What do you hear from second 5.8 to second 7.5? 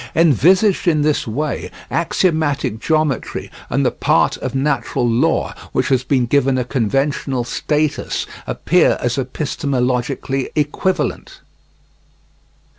has been given a conventional